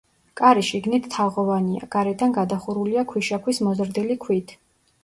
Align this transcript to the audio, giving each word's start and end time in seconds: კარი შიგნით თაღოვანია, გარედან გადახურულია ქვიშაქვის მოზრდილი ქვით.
კარი 0.39 0.63
შიგნით 0.69 1.09
თაღოვანია, 1.17 1.91
გარედან 1.97 2.35
გადახურულია 2.39 3.05
ქვიშაქვის 3.13 3.65
მოზრდილი 3.69 4.23
ქვით. 4.27 4.59